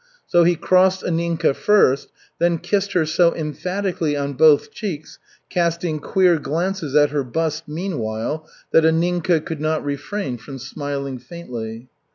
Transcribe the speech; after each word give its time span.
So 0.25 0.43
he 0.45 0.55
crossed 0.55 1.03
Anninka 1.03 1.53
first, 1.55 2.09
then 2.39 2.57
kissed 2.57 2.93
her 2.93 3.05
so 3.05 3.35
emphatically 3.35 4.17
on 4.17 4.33
both 4.33 4.71
cheeks, 4.71 5.19
casting 5.51 5.99
queer 5.99 6.39
glances 6.39 6.95
at 6.95 7.11
her 7.11 7.23
bust 7.23 7.67
meanwhile, 7.67 8.49
that 8.71 8.83
Anninka 8.83 9.41
could 9.45 9.61
not 9.61 9.85
refrain 9.85 10.39
from 10.39 10.57
smiling 10.57 11.19
faintly. 11.19 11.87